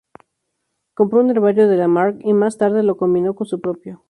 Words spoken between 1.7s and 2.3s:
Lamarck,